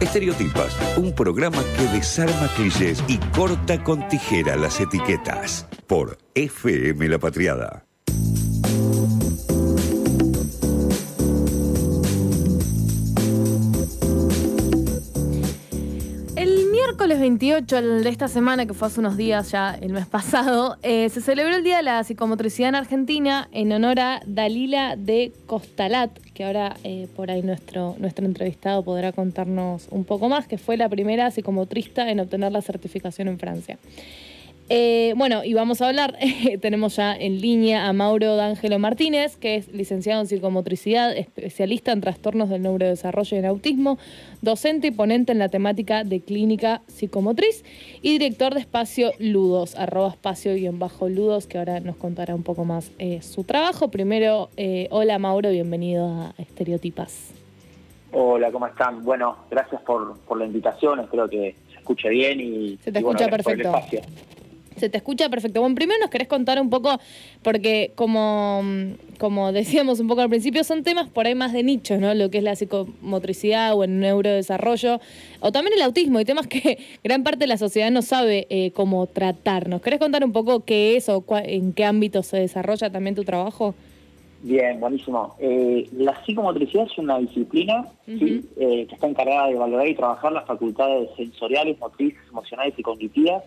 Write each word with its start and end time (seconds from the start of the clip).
Estereotipas, 0.00 0.76
un 0.96 1.14
programa 1.14 1.62
que 1.76 1.86
desarma 1.96 2.48
clichés 2.56 3.02
y 3.08 3.18
corta 3.34 3.82
con 3.82 4.06
tijera 4.08 4.56
las 4.56 4.80
etiquetas. 4.80 5.66
Por 5.86 6.18
FM 6.34 7.08
La 7.08 7.18
Patriada. 7.18 7.83
28 17.24 17.78
el 17.78 18.04
de 18.04 18.10
esta 18.10 18.28
semana, 18.28 18.66
que 18.66 18.74
fue 18.74 18.86
hace 18.86 19.00
unos 19.00 19.16
días 19.16 19.50
ya, 19.50 19.78
el 19.80 19.94
mes 19.94 20.04
pasado, 20.04 20.76
eh, 20.82 21.08
se 21.08 21.22
celebró 21.22 21.56
el 21.56 21.64
Día 21.64 21.78
de 21.78 21.82
la 21.82 22.04
Psicomotricidad 22.04 22.68
en 22.68 22.74
Argentina 22.74 23.48
en 23.50 23.72
honor 23.72 23.98
a 23.98 24.20
Dalila 24.26 24.94
de 24.96 25.32
Costalat, 25.46 26.10
que 26.34 26.44
ahora 26.44 26.76
eh, 26.84 27.08
por 27.16 27.30
ahí 27.30 27.40
nuestro, 27.40 27.96
nuestro 27.98 28.26
entrevistado 28.26 28.82
podrá 28.84 29.12
contarnos 29.12 29.86
un 29.90 30.04
poco 30.04 30.28
más, 30.28 30.46
que 30.46 30.58
fue 30.58 30.76
la 30.76 30.90
primera 30.90 31.30
psicomotrista 31.30 32.10
en 32.10 32.20
obtener 32.20 32.52
la 32.52 32.60
certificación 32.60 33.28
en 33.28 33.38
Francia. 33.38 33.78
Eh, 34.70 35.12
bueno, 35.16 35.44
y 35.44 35.52
vamos 35.52 35.82
a 35.82 35.88
hablar, 35.88 36.16
tenemos 36.62 36.96
ya 36.96 37.14
en 37.14 37.40
línea 37.40 37.86
a 37.86 37.92
Mauro 37.92 38.34
D'Angelo 38.36 38.78
Martínez, 38.78 39.36
que 39.36 39.56
es 39.56 39.68
licenciado 39.68 40.22
en 40.22 40.26
psicomotricidad, 40.26 41.14
especialista 41.14 41.92
en 41.92 42.00
trastornos 42.00 42.48
del 42.48 42.62
neurodesarrollo 42.62 43.36
y 43.36 43.40
en 43.40 43.44
autismo, 43.44 43.98
docente 44.40 44.86
y 44.86 44.90
ponente 44.90 45.32
en 45.32 45.38
la 45.38 45.50
temática 45.50 46.02
de 46.02 46.20
clínica 46.20 46.80
psicomotriz 46.86 47.62
y 48.00 48.12
director 48.12 48.54
de 48.54 48.60
espacio 48.60 49.12
Ludos, 49.18 49.74
arroba 49.76 50.08
espacio 50.08 50.56
y 50.56 50.66
en 50.66 50.78
bajo 50.78 51.10
Ludos, 51.10 51.46
que 51.46 51.58
ahora 51.58 51.80
nos 51.80 51.96
contará 51.96 52.34
un 52.34 52.42
poco 52.42 52.64
más 52.64 52.90
eh, 52.98 53.20
su 53.20 53.44
trabajo. 53.44 53.88
Primero, 53.88 54.48
eh, 54.56 54.88
hola 54.90 55.18
Mauro, 55.18 55.50
bienvenido 55.50 56.06
a 56.08 56.34
Estereotipas. 56.38 57.34
Hola, 58.12 58.50
¿cómo 58.50 58.66
están? 58.66 59.04
Bueno, 59.04 59.36
gracias 59.50 59.82
por, 59.82 60.16
por 60.20 60.38
la 60.38 60.46
invitación, 60.46 61.00
espero 61.00 61.28
que 61.28 61.54
se 61.70 61.78
escuche 61.80 62.08
bien 62.08 62.40
y... 62.40 62.78
Se 62.78 62.92
te 62.92 63.00
y 63.00 63.02
bueno, 63.02 63.18
escucha 63.18 63.26
gracias 63.26 63.44
por 63.44 63.52
el 63.52 63.62
perfecto. 63.62 63.96
espacio. 63.98 64.33
Se 64.76 64.88
te 64.88 64.96
escucha 64.96 65.28
perfecto. 65.28 65.60
Bueno, 65.60 65.74
primero 65.74 66.00
nos 66.00 66.10
querés 66.10 66.28
contar 66.28 66.60
un 66.60 66.70
poco, 66.70 66.98
porque 67.42 67.92
como, 67.94 68.62
como 69.18 69.52
decíamos 69.52 70.00
un 70.00 70.08
poco 70.08 70.22
al 70.22 70.28
principio, 70.28 70.64
son 70.64 70.82
temas 70.82 71.08
por 71.08 71.26
ahí 71.26 71.34
más 71.34 71.52
de 71.52 71.62
nicho, 71.62 71.98
¿no? 71.98 72.12
Lo 72.14 72.30
que 72.30 72.38
es 72.38 72.44
la 72.44 72.56
psicomotricidad 72.56 73.74
o 73.74 73.84
el 73.84 74.00
neurodesarrollo, 74.00 75.00
o 75.40 75.52
también 75.52 75.74
el 75.74 75.82
autismo, 75.82 76.20
y 76.20 76.24
temas 76.24 76.46
que 76.46 76.78
gran 77.04 77.22
parte 77.22 77.40
de 77.40 77.46
la 77.46 77.58
sociedad 77.58 77.90
no 77.90 78.02
sabe 78.02 78.46
eh, 78.50 78.72
cómo 78.72 79.06
tratar. 79.06 79.68
¿Nos 79.68 79.80
querés 79.80 80.00
contar 80.00 80.24
un 80.24 80.32
poco 80.32 80.64
qué 80.64 80.96
es 80.96 81.08
o 81.08 81.24
en 81.30 81.72
qué 81.72 81.84
ámbito 81.84 82.22
se 82.22 82.38
desarrolla 82.38 82.90
también 82.90 83.14
tu 83.14 83.24
trabajo? 83.24 83.74
Bien, 84.42 84.78
buenísimo. 84.78 85.36
Eh, 85.38 85.88
la 85.96 86.22
psicomotricidad 86.22 86.84
es 86.84 86.98
una 86.98 87.18
disciplina 87.18 87.86
¿sí? 88.04 88.44
Eh, 88.58 88.86
que 88.86 88.94
está 88.94 89.06
encargada 89.06 89.46
de 89.46 89.54
valorar 89.54 89.88
y 89.88 89.94
trabajar 89.94 90.32
las 90.32 90.44
facultades 90.44 91.08
sensoriales, 91.16 91.78
motrices, 91.78 92.20
emocionales 92.28 92.74
y 92.76 92.82
cognitivas 92.82 93.42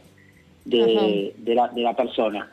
de, 0.70 1.34
de 1.38 1.56
la, 1.56 1.68
de 1.70 1.82
la 1.82 1.96
persona. 1.96 2.52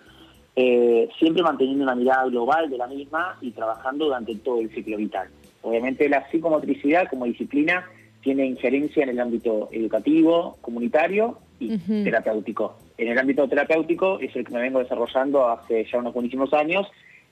Eh, 0.57 1.09
siempre 1.19 1.43
manteniendo 1.43 1.83
una 1.83 1.97
mirada 1.97 2.27
global 2.27 2.71
de 2.71 2.79
la 2.79 2.87
misma 2.87 3.37
y 3.41 3.51
trabajando 3.51 4.05
durante 4.05 4.37
todo 4.37 4.61
el 4.61 4.71
ciclo 4.73 4.97
vital. 4.97 5.29
Obviamente 5.63 6.09
la 6.09 6.31
psicomotricidad 6.31 7.09
como 7.09 7.25
disciplina 7.25 7.85
tiene 8.23 8.47
injerencia 8.47 9.03
en 9.03 9.11
el 9.11 9.21
ámbito 9.21 9.69
educativo, 9.73 10.57
comunitario 10.61 11.39
y 11.59 11.77
terapéutico. 12.05 12.77
En 12.97 13.09
el 13.09 13.19
ámbito 13.19 13.49
terapéutico 13.49 14.21
es 14.21 14.35
el 14.37 14.45
que 14.45 14.53
me 14.53 14.61
vengo 14.61 14.79
desarrollando 14.79 15.49
hace 15.49 15.87
ya 15.91 15.99
unos 15.99 16.15
buenísimos 16.15 16.53
años, 16.55 16.87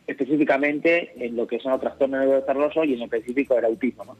específicamente 0.06 1.12
en 1.24 1.36
lo 1.36 1.46
que 1.46 1.60
son 1.60 1.72
los 1.72 1.80
trastornos 1.80 2.20
de 2.20 2.26
neurodesarrollo 2.26 2.84
y 2.84 2.94
en 2.94 3.02
específico 3.02 3.54
del 3.54 3.66
autismo. 3.66 4.16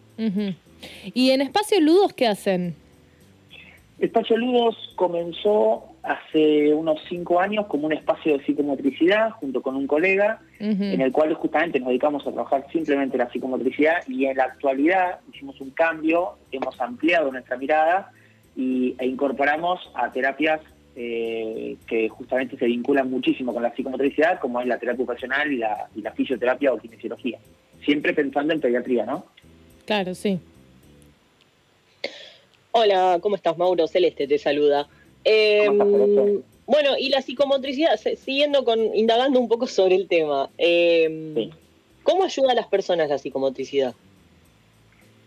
¿Y 1.12 1.30
en 1.30 1.40
Espacio 1.40 1.80
Ludos 1.80 2.12
qué 2.12 2.28
hacen? 2.28 2.74
Espacio 3.98 4.36
Ludos 4.36 4.76
comenzó 4.96 5.91
hace 6.02 6.74
unos 6.74 7.00
cinco 7.08 7.40
años 7.40 7.66
como 7.66 7.86
un 7.86 7.92
espacio 7.92 8.36
de 8.36 8.44
psicomotricidad 8.44 9.30
junto 9.32 9.62
con 9.62 9.76
un 9.76 9.86
colega, 9.86 10.40
en 10.58 11.00
el 11.00 11.12
cual 11.12 11.34
justamente 11.34 11.78
nos 11.78 11.88
dedicamos 11.88 12.26
a 12.26 12.32
trabajar 12.32 12.66
simplemente 12.72 13.16
la 13.18 13.30
psicomotricidad 13.30 14.06
y 14.08 14.26
en 14.26 14.36
la 14.36 14.44
actualidad 14.44 15.20
hicimos 15.32 15.60
un 15.60 15.70
cambio, 15.70 16.34
hemos 16.50 16.80
ampliado 16.80 17.30
nuestra 17.30 17.56
mirada 17.56 18.10
y, 18.56 18.94
e 18.98 19.06
incorporamos 19.06 19.80
a 19.94 20.10
terapias 20.10 20.60
eh, 20.94 21.76
que 21.86 22.08
justamente 22.08 22.56
se 22.56 22.66
vinculan 22.66 23.08
muchísimo 23.08 23.54
con 23.54 23.62
la 23.62 23.74
psicomotricidad, 23.74 24.38
como 24.40 24.60
es 24.60 24.66
la 24.66 24.78
terapia 24.78 25.04
ocupacional 25.04 25.52
y 25.52 25.56
la, 25.56 25.88
y 25.94 26.02
la 26.02 26.12
fisioterapia 26.12 26.72
o 26.72 26.78
kinesiología. 26.78 27.38
Siempre 27.84 28.12
pensando 28.12 28.52
en 28.52 28.60
pediatría, 28.60 29.06
¿no? 29.06 29.26
Claro, 29.86 30.14
sí. 30.14 30.38
Hola, 32.72 33.18
¿cómo 33.20 33.36
estás, 33.36 33.56
Mauro? 33.58 33.86
Celeste 33.86 34.26
te 34.26 34.38
saluda. 34.38 34.88
Eh, 35.24 35.64
¿Cómo 35.66 35.82
estás, 35.84 36.00
Celeste? 36.24 36.44
bueno, 36.66 36.90
y 36.98 37.08
la 37.10 37.22
psicomotricidad, 37.22 37.96
siguiendo 38.16 38.64
con, 38.64 38.78
indagando 38.94 39.38
un 39.40 39.48
poco 39.48 39.66
sobre 39.66 39.94
el 39.96 40.08
tema, 40.08 40.48
eh, 40.58 41.32
Sí. 41.34 41.50
¿cómo 42.02 42.24
ayuda 42.24 42.52
a 42.52 42.54
las 42.54 42.66
personas 42.66 43.08
la 43.08 43.18
psicomotricidad? 43.18 43.94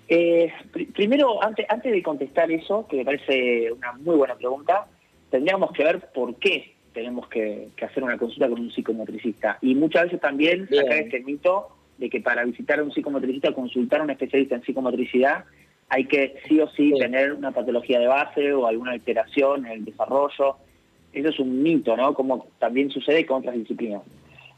Eh, 0.08 0.52
pri- 0.72 0.86
primero, 0.86 1.42
antes, 1.42 1.66
antes 1.70 1.92
de 1.92 2.04
contestar 2.04 2.52
eso, 2.52 2.86
que 2.88 2.98
me 2.98 3.06
parece 3.06 3.72
una 3.72 3.94
muy 3.94 4.16
buena 4.16 4.36
pregunta, 4.36 4.88
tendríamos 5.32 5.72
que 5.72 5.84
ver 5.84 6.00
por 6.14 6.36
qué 6.36 6.74
tenemos 6.94 7.28
que, 7.28 7.70
que 7.76 7.86
hacer 7.86 8.04
una 8.04 8.18
consulta 8.18 8.48
con 8.48 8.60
un 8.60 8.72
psicomotricista. 8.72 9.58
Y 9.62 9.76
muchas 9.76 10.04
veces 10.06 10.22
también 10.22 10.68
Bien. 10.70 10.84
sacar 10.84 11.00
este 11.00 11.20
mito 11.22 11.70
de 11.98 12.10
que 12.10 12.22
para 12.22 12.44
visitar 12.46 12.80
a 12.80 12.84
un 12.84 12.92
psicomotricista 12.94 13.52
consultar 13.54 14.02
a 14.02 14.04
un 14.04 14.12
especialista 14.12 14.56
en 14.56 14.64
psicomotricidad 14.64 15.46
hay 15.90 16.06
que 16.06 16.36
sí 16.48 16.60
o 16.60 16.68
sí 16.70 16.92
Sí. 16.94 17.00
tener 17.00 17.34
una 17.34 17.52
patología 17.52 18.00
de 18.00 18.08
base 18.08 18.54
o 18.54 18.68
alguna 18.68 18.92
alteración 18.92 19.66
en 19.66 19.72
el 19.74 19.86
desarrollo. 19.86 20.58
Eso 21.14 21.30
es 21.30 21.40
un 21.40 21.62
mito, 21.64 21.96
¿no? 21.96 22.14
Como 22.14 22.48
también 22.60 22.90
sucede 22.90 23.26
con 23.26 23.40
otras 23.40 23.56
disciplinas. 23.56 24.02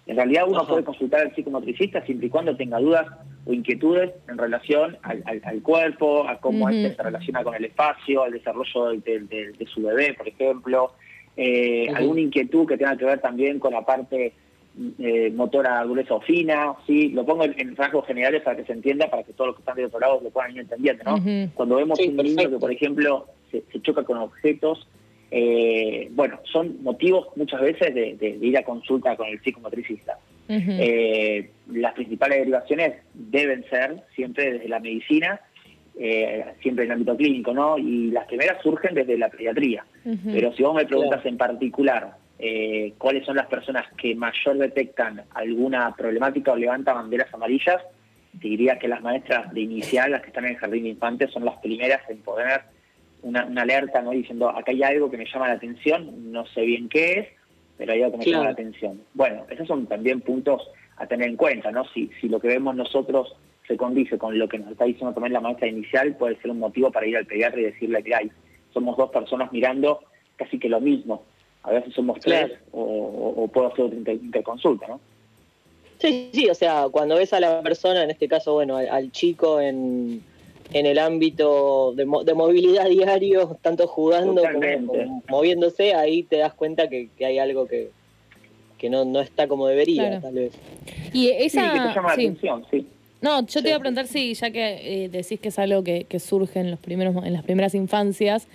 En 0.08 0.16
realidad 0.16 0.46
uno 0.48 0.60
Ajá. 0.62 0.70
puede 0.70 0.84
consultar 0.86 1.22
al 1.22 1.36
psicomotricista 1.36 2.02
siempre 2.06 2.28
y 2.28 2.30
cuando 2.30 2.56
tenga 2.56 2.80
dudas 2.80 3.06
o 3.46 3.54
inquietudes 3.54 4.12
en 4.30 4.38
relación 4.38 4.98
al, 5.04 5.22
al- 5.26 5.42
al 5.44 5.62
cuerpo, 5.62 6.28
a 6.28 6.38
cómo 6.40 6.70
este 6.70 6.96
se 6.96 7.04
relaciona 7.04 7.44
con 7.44 7.56
el 7.56 7.66
espacio, 7.66 8.24
al 8.24 8.32
desarrollo 8.32 8.86
de, 8.92 8.98
de- 9.00 9.20
de- 9.20 9.52
de 9.52 9.66
su 9.68 9.82
bebé, 9.84 10.14
por 10.14 10.28
ejemplo, 10.28 10.94
eh, 11.36 11.88
alguna 11.94 12.22
inquietud 12.22 12.66
que 12.68 12.78
tenga 12.78 12.98
que 12.98 13.06
ver 13.06 13.20
también 13.20 13.60
con 13.60 13.74
la 13.74 13.86
parte 13.86 14.34
eh, 15.00 15.32
motora 15.36 15.84
gruesa 15.86 16.16
o 16.16 16.22
fina, 16.22 16.74
¿sí? 16.86 17.10
Lo 17.10 17.26
pongo 17.26 17.44
en, 17.46 17.56
en 17.60 17.76
rasgos 17.76 18.06
generales 18.06 18.42
para 18.44 18.58
que 18.58 18.64
se 18.66 18.74
entienda, 18.74 19.10
para 19.10 19.24
que 19.24 19.34
todos 19.34 19.48
los 19.48 19.56
que 19.56 19.62
están 19.62 19.76
de 19.76 19.86
otro 19.86 20.00
lado 20.00 20.20
lo 20.24 20.30
puedan 20.30 20.52
ir 20.52 20.60
entendiendo, 20.60 21.04
¿no? 21.04 21.18
Cuando 21.56 21.76
vemos 21.78 21.98
Sí, 22.00 22.10
un 22.10 22.18
niño 22.18 22.50
que, 22.50 22.58
por 22.58 22.72
ejemplo, 22.72 23.26
se, 23.52 23.64
se 23.72 23.82
choca 23.82 24.04
con 24.04 24.18
objetos, 24.18 24.88
eh, 25.32 26.08
bueno, 26.12 26.40
son 26.52 26.82
motivos 26.84 27.28
muchas 27.36 27.60
veces 27.62 27.94
de, 27.94 28.16
de- 28.16 28.38
de 28.38 28.46
ir 28.48 28.58
a 28.58 28.64
consulta 28.64 29.16
con 29.18 29.28
el 29.28 29.40
psicomotricista. 29.42 30.18
Eh, 30.50 31.50
las 31.72 31.94
principales 31.94 32.38
derivaciones 32.40 32.94
deben 33.14 33.66
ser 33.70 34.04
siempre 34.16 34.54
desde 34.54 34.70
la 34.70 34.80
medicina, 34.80 35.42
eh, 36.00 36.46
siempre 36.62 36.86
en 36.86 36.92
el 36.92 36.94
ámbito 36.94 37.18
clínico, 37.18 37.54
¿no? 37.54 37.78
Y 37.78 38.12
las 38.12 38.26
primeras 38.28 38.62
surgen 38.62 38.94
desde 38.96 39.18
la 39.18 39.30
pediatría. 39.30 39.84
Pero 40.32 40.54
si 40.54 40.64
vos 40.64 40.76
me 40.76 40.86
preguntas 40.86 41.22
Claro. 41.22 41.30
en 41.30 41.38
particular 41.38 42.18
eh, 42.40 42.94
cuáles 42.98 43.26
son 43.26 43.36
las 43.36 43.48
personas 43.48 43.86
que 43.98 44.16
mayor 44.16 44.58
detectan 44.58 45.24
alguna 45.34 45.96
problemática 45.96 46.52
o 46.52 46.56
levantan 46.56 46.96
banderas 46.96 47.34
amarillas, 47.34 47.82
te 48.40 48.48
diría 48.48 48.78
que 48.78 48.88
las 48.88 49.02
maestras 49.02 49.52
de 49.54 49.62
inicial, 49.62 50.12
las 50.12 50.22
que 50.22 50.28
están 50.28 50.46
en 50.46 50.52
el 50.52 50.58
jardín 50.58 50.84
de 50.84 50.90
infantes, 50.90 51.32
son 51.32 51.46
las 51.46 51.58
primeras 51.58 52.08
en 52.10 52.20
poner 52.20 52.62
una, 53.24 53.46
una 53.46 53.64
alerta, 53.64 54.02
¿no? 54.02 54.12
Diciendo, 54.12 54.50
acá 54.50 54.72
hay 54.72 54.84
algo 54.84 55.10
que 55.10 55.18
me 55.18 55.26
llama 55.26 55.48
la 55.48 55.56
atención, 55.56 56.32
no 56.32 56.46
sé 56.46 56.62
bien 56.62 56.88
qué 56.88 57.20
es, 57.20 57.28
pero 57.78 57.94
hay 57.94 58.04
algo 58.04 58.12
que 58.14 58.18
me 58.20 58.24
Claro. 58.26 58.38
llama 58.40 58.50
la 58.50 58.54
atención. 58.54 59.02
Bueno, 59.14 59.46
esos 59.50 59.68
son 59.68 59.88
también 59.88 60.22
puntos 60.22 60.70
a 60.98 61.08
tener 61.08 61.28
en 61.30 61.36
cuenta, 61.36 61.72
¿no? 61.72 61.86
Si, 61.94 62.12
si 62.22 62.30
lo 62.30 62.40
que 62.40 62.48
vemos 62.48 62.76
nosotros 62.76 63.36
se 63.68 63.76
condice 63.76 64.18
con 64.18 64.38
lo 64.38 64.48
que 64.48 64.60
nos 64.60 64.72
está 64.72 64.86
diciendo 64.86 65.14
también 65.14 65.34
la 65.34 65.42
maestra 65.42 65.68
inicial, 65.68 66.16
puede 66.16 66.38
ser 66.38 66.52
un 66.52 66.60
motivo 66.60 66.92
para 66.92 67.06
ir 67.08 67.18
al 67.18 67.26
pediatra 67.26 67.60
y 67.60 67.66
decirle 67.66 68.04
que 68.04 68.16
hay, 68.16 68.32
somos 68.74 68.96
dos 68.98 69.10
personas 69.10 69.52
mirando 69.52 70.02
casi 70.36 70.60
que 70.60 70.70
lo 70.70 70.80
mismo. 70.80 71.24
A 71.68 71.72
veces 71.72 71.94
somos 71.94 72.18
Claro. 72.20 72.48
tres 72.48 72.60
o, 72.72 72.82
o- 72.82 73.44
o 73.44 73.48
puedo 73.50 73.68
hacer 73.68 73.86
otra 73.86 73.98
inter- 73.98 74.16
interconsulta, 74.16 74.88
¿no? 74.88 75.00
Sí, 76.00 76.30
sí, 76.32 76.48
o 76.50 76.54
sea, 76.56 76.88
cuando 76.92 77.16
ves 77.16 77.34
a 77.34 77.40
la 77.40 77.62
persona, 77.62 78.04
en 78.04 78.12
este 78.12 78.28
caso, 78.28 78.54
bueno, 78.54 78.78
al, 78.78 78.88
al 78.88 79.12
chico 79.12 79.60
en, 79.60 80.22
en 80.74 80.86
el 80.86 81.00
ámbito 81.00 81.92
de, 81.96 82.06
mo- 82.06 82.24
de 82.24 82.34
movilidad 82.36 82.86
diario, 82.90 83.58
tanto 83.62 83.88
jugando 83.88 84.42
como, 84.44 85.22
moviéndose, 85.28 85.94
ahí 85.94 86.24
te 86.24 86.38
das 86.38 86.54
cuenta 86.54 86.88
que, 86.88 87.10
que 87.18 87.26
hay 87.26 87.40
algo 87.40 87.66
que, 87.68 87.90
que 88.78 88.90
no, 88.90 89.04
no 89.06 89.20
está 89.22 89.48
como 89.48 89.68
debería, 89.68 90.04
Claro. 90.08 90.22
tal 90.22 90.36
vez. 90.36 90.54
Y 91.14 91.26
Sí, 91.28 91.32
que 91.32 91.38
te 91.38 91.46
esa... 91.46 91.94
llama 91.96 92.16
sí. 92.16 92.24
la 92.24 92.30
atención, 92.30 92.66
sí. 92.72 92.88
No, 93.20 93.42
yo 93.42 93.48
Sí. 93.48 93.62
te 93.64 93.70
iba 93.70 93.78
a 93.78 93.80
preguntar 93.80 94.06
si, 94.08 94.36
ya 94.36 94.52
que 94.52 95.06
eh, 95.06 95.10
decís 95.10 95.40
que 95.40 95.50
es 95.50 95.58
algo 95.60 95.84
que, 95.84 96.04
que 96.06 96.20
surge 96.20 96.60
en, 96.60 96.70
los 96.70 96.80
primeros, 96.80 97.16
en 97.26 97.34
las 97.34 97.44
primeras 97.44 97.74
infancias, 97.74 98.48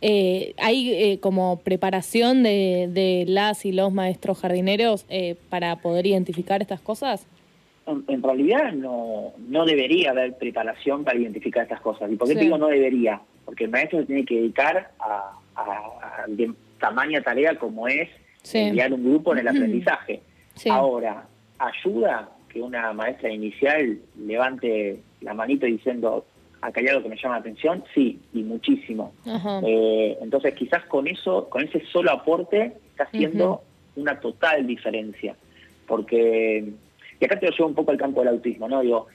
eh, 0.00 0.54
¿hay 0.58 0.92
eh, 0.92 1.20
como 1.20 1.60
preparación 1.60 2.42
de, 2.42 2.88
de 2.92 3.24
las 3.26 3.64
y 3.64 3.72
los 3.72 3.92
maestros 3.92 4.38
jardineros 4.40 5.06
eh, 5.08 5.36
para 5.48 5.76
poder 5.76 6.06
identificar 6.06 6.60
estas 6.62 6.80
cosas? 6.80 7.26
En, 7.86 8.04
en 8.08 8.22
realidad 8.22 8.72
no, 8.72 9.32
no 9.48 9.64
debería 9.66 10.10
haber 10.10 10.36
preparación 10.38 11.04
para 11.04 11.18
identificar 11.18 11.64
estas 11.64 11.80
cosas. 11.80 12.10
¿Y 12.10 12.16
por 12.16 12.28
qué 12.28 12.34
Sí. 12.34 12.40
digo 12.40 12.58
no 12.58 12.68
debería? 12.68 13.20
porque 13.44 13.64
el 13.64 13.70
maestro 13.70 14.00
se 14.00 14.06
tiene 14.06 14.24
que 14.24 14.36
dedicar 14.36 14.90
a, 14.98 15.32
tamaña 16.80 17.20
tarea 17.22 17.56
como 17.58 17.88
es 17.88 18.08
enviar 18.52 18.92
un 18.92 19.04
grupo 19.04 19.32
en 19.32 19.38
el 19.40 19.48
aprendizaje. 19.48 20.20
Ahora, 20.68 21.26
ayuda 21.58 22.28
que 22.48 22.60
una 22.60 22.92
maestra 22.92 23.30
inicial 23.30 23.98
levante 24.18 25.00
la 25.20 25.34
manito 25.34 25.66
diciendo, 25.66 26.26
acá 26.64 26.80
hay 26.80 26.88
algo 26.88 27.02
que 27.02 27.10
me 27.10 27.16
llama 27.16 27.34
la 27.34 27.40
atención, 27.40 27.84
sí, 27.94 28.20
y 28.32 28.42
muchísimo. 28.42 29.12
Eh, 29.66 30.16
entonces 30.22 30.54
quizás 30.54 30.84
con 30.86 31.06
eso, 31.06 31.48
con 31.50 31.62
ese 31.62 31.84
solo 31.92 32.10
aporte, 32.10 32.72
está 32.90 33.04
haciendo 33.04 33.62
una 33.96 34.18
total 34.18 34.66
diferencia. 34.66 35.36
Porque, 35.86 36.64
y 37.20 37.24
acá 37.24 37.38
te 37.38 37.46
lo 37.46 37.52
llevo 37.52 37.68
un 37.68 37.74
poco 37.74 37.90
al 37.90 37.98
campo 37.98 38.20
del 38.20 38.30
autismo, 38.30 38.66
¿no? 38.68 38.80
Digo, 38.80 39.08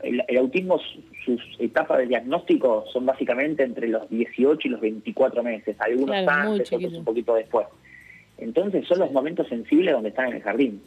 el, 0.00 0.38
autismo, 0.38 0.80
sus 1.24 1.40
etapas 1.58 1.98
de 1.98 2.06
diagnóstico 2.06 2.84
son 2.92 3.06
básicamente 3.06 3.64
entre 3.64 3.88
los 3.88 4.08
18 4.08 4.68
y 4.68 4.70
los 4.70 4.80
24 4.80 5.42
meses, 5.42 5.76
algunos 5.80 6.16
antes, 6.28 6.72
otros 6.72 6.94
un 6.94 7.04
poquito 7.04 7.34
después. 7.34 7.66
Entonces 8.38 8.86
son 8.86 9.00
los 9.00 9.10
momentos 9.10 9.48
sensibles 9.48 9.92
donde 9.92 10.10
están 10.10 10.28
en 10.28 10.36
el 10.36 10.42
jardín. 10.42 10.82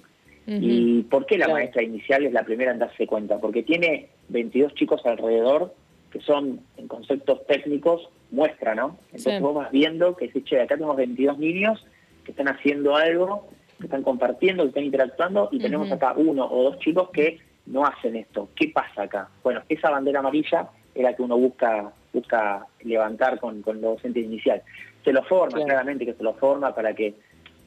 ¿Y 0.48 1.02
por 1.04 1.26
qué 1.26 1.40
la 1.40 1.48
maestra 1.48 1.82
inicial 1.82 2.24
es 2.24 2.32
la 2.32 2.44
primera 2.44 2.72
en 2.72 2.78
darse 2.78 3.08
cuenta? 3.08 3.40
Porque 3.40 3.64
tiene 3.64 4.10
22 4.30 4.76
chicos 4.76 5.04
alrededor 5.04 5.74
que 6.16 6.22
son, 6.22 6.62
en 6.78 6.88
conceptos 6.88 7.46
técnicos, 7.46 8.08
muestra, 8.32 8.74
¿no? 8.74 8.98
Entonces 9.08 9.42
vos 9.42 9.54
vas 9.54 9.70
viendo 9.70 10.16
que, 10.16 10.32
che, 10.46 10.62
acá 10.62 10.76
tenemos 10.76 10.96
22 10.96 11.38
niños 11.38 11.86
que 12.24 12.32
están 12.32 12.48
haciendo 12.48 12.96
algo, 12.96 13.50
que 13.78 13.88
están 13.88 14.02
compartiendo, 14.02 14.64
que 14.64 14.70
están 14.70 14.86
interactuando, 14.86 15.50
y 15.52 15.60
tenemos 15.60 15.92
acá 15.92 16.14
uno 16.16 16.48
o 16.50 16.64
dos 16.64 16.80
chicos 16.80 17.10
que 17.10 17.40
no 17.66 17.86
hacen 17.86 18.16
esto. 18.16 18.48
¿Qué 18.56 18.70
pasa 18.70 19.02
acá? 19.02 19.28
Bueno, 19.44 19.64
esa 19.68 19.90
bandera 19.90 20.20
amarilla 20.20 20.70
es 20.94 21.04
la 21.04 21.14
que 21.14 21.22
uno 21.22 21.38
busca 21.38 21.92
busca 22.14 22.66
levantar 22.86 23.38
con, 23.42 23.62
con 23.62 23.82
los 23.82 23.96
docentes 23.96 24.24
inicial. 24.24 24.62
Se 25.04 25.12
lo 25.12 25.22
forma, 25.24 25.66
claramente 25.66 26.06
que 26.06 26.14
se 26.14 26.24
lo 26.24 26.34
forma 26.36 26.74
para 26.74 26.94
que 26.94 27.14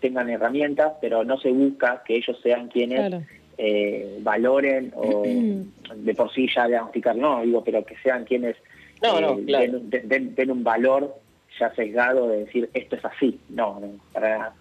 tengan 0.01 0.31
herramientas, 0.31 0.95
pero 1.03 1.23
no 1.23 1.37
se 1.37 1.51
busca 1.51 2.03
que 2.03 2.17
ellos 2.17 2.41
sean 2.43 2.69
quienes 2.69 3.13
eh, 3.59 4.19
valoren 4.21 4.93
o 4.95 5.23
de 5.97 6.15
por 6.15 6.33
sí 6.33 6.49
ya 6.55 6.69
diagnosticar, 6.69 7.17
no, 7.17 7.43
digo, 7.43 7.63
pero 7.65 7.85
que 7.85 7.97
sean 7.97 8.25
quienes 8.25 8.57
eh, 9.03 9.71
den, 10.05 10.51
un 10.51 10.65
valor 10.65 11.15
ya 11.59 11.75
sesgado 11.75 12.29
de 12.29 12.45
decir 12.45 12.71
esto 12.73 12.97
es 12.97 13.05
así. 13.05 13.39
No, 13.49 13.81
para 14.13 14.39
nada. 14.39 14.55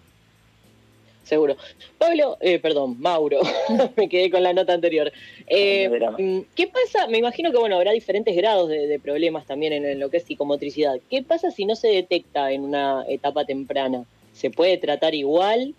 Seguro. 1.22 1.56
Pablo, 1.98 2.38
eh, 2.40 2.58
perdón, 2.58 2.96
Mauro, 3.00 3.40
me 3.96 4.08
quedé 4.08 4.30
con 4.30 4.42
la 4.42 4.52
nota 4.52 4.72
anterior. 4.72 5.12
Mm, 5.46 6.40
¿Qué 6.54 6.66
pasa? 6.66 7.06
Me 7.08 7.18
imagino 7.18 7.52
que 7.52 7.58
bueno 7.58 7.76
habrá 7.76 7.92
diferentes 7.92 8.34
grados 8.34 8.68
de, 8.68 8.98
problemas 8.98 9.46
también 9.46 9.72
en, 9.72 10.00
lo 10.00 10.10
que 10.10 10.16
es 10.16 10.24
psicomotricidad. 10.24 10.98
¿Qué 11.10 11.22
pasa 11.22 11.50
si 11.50 11.66
no 11.66 11.76
se 11.76 11.88
detecta 11.88 12.50
en 12.50 12.62
una 12.62 13.04
etapa 13.08 13.44
temprana? 13.44 14.04
¿Se 14.32 14.50
puede 14.50 14.78
tratar 14.78 15.14
igual? 15.14 15.74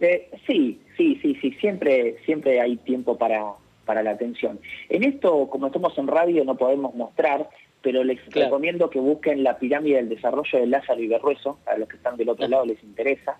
Eh, 0.00 0.30
sí, 0.46 0.80
sí, 0.96 1.18
sí, 1.22 1.36
sí, 1.40 1.52
siempre, 1.60 2.16
siempre 2.24 2.60
hay 2.60 2.76
tiempo 2.76 3.16
para, 3.16 3.42
para 3.84 4.02
la 4.02 4.10
atención. 4.10 4.60
En 4.88 5.04
esto, 5.04 5.48
como 5.48 5.68
estamos 5.68 5.96
en 5.98 6.06
radio, 6.06 6.44
no 6.44 6.56
podemos 6.56 6.94
mostrar, 6.94 7.48
pero 7.82 8.04
les 8.04 8.18
recomiendo 8.32 8.90
que 8.90 9.00
busquen 9.00 9.42
la 9.42 9.58
pirámide 9.58 9.96
del 9.96 10.08
desarrollo 10.08 10.58
de 10.58 10.66
Lázaro 10.66 11.00
y 11.00 11.08
Berrueso, 11.08 11.58
a 11.66 11.76
los 11.76 11.88
que 11.88 11.96
están 11.96 12.16
del 12.16 12.28
otro 12.28 12.48
lado 12.48 12.66
les 12.66 12.82
interesa, 12.82 13.38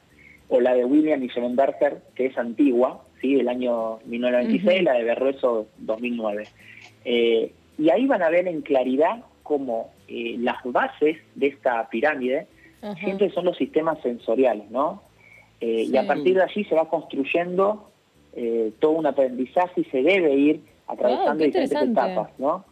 o 0.48 0.60
la 0.60 0.74
de 0.74 0.84
William 0.84 1.22
y 1.22 1.28
Schellenberger, 1.28 1.98
que 2.14 2.26
es 2.26 2.38
antigua, 2.38 3.04
¿sí? 3.20 3.34
del 3.34 3.48
año 3.48 3.98
1996, 4.06 4.82
la 4.82 4.94
de 4.94 5.04
Berrueso 5.04 5.68
2009. 5.78 6.48
Eh, 7.04 7.52
y 7.78 7.90
ahí 7.90 8.06
van 8.06 8.22
a 8.22 8.30
ver 8.30 8.48
en 8.48 8.62
claridad 8.62 9.24
cómo 9.42 9.90
eh, 10.08 10.36
las 10.38 10.56
bases 10.64 11.18
de 11.34 11.46
esta 11.46 11.88
pirámide 11.88 12.46
siempre 13.00 13.30
son 13.30 13.44
los 13.44 13.56
sistemas 13.56 14.00
sensoriales, 14.02 14.70
¿no? 14.70 15.02
Eh, 15.60 15.88
y 15.90 15.96
a 15.96 16.06
partir 16.06 16.36
de 16.36 16.42
allí 16.42 16.64
se 16.64 16.74
va 16.74 16.88
construyendo 16.88 17.90
eh, 18.34 18.72
todo 18.78 18.92
un 18.92 19.06
aprendizaje 19.06 19.80
y 19.80 19.84
se 19.84 20.02
debe 20.02 20.34
ir 20.34 20.60
atravesando 20.86 21.44
diferentes 21.44 21.82
etapas, 21.82 22.30
¿no? 22.38 22.64